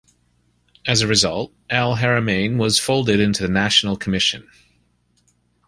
[0.87, 4.47] As a result, Al-Haramain was folded into the National Commission.